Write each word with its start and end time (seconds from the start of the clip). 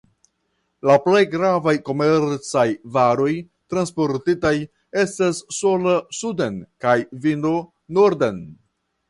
La 0.89 0.93
plej 1.01 1.19
gravaj 1.33 1.73
komercaj 1.89 2.63
varoj 2.95 3.29
transportitaj 3.75 4.55
estas 5.03 5.43
salo 5.59 5.95
suden 6.23 6.59
kaj 6.87 6.97
vino 7.29 7.55
norden. 8.01 8.43